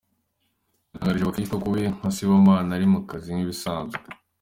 Yatangarije 0.91 1.23
abakristo 1.25 1.55
ko 1.63 1.67
we 1.73 1.81
nka 1.95 2.09
Sibomana 2.15 2.71
ari 2.77 2.85
mu 2.93 2.99
kazi 3.09 3.29
nk'ibisanzwe. 3.33 4.01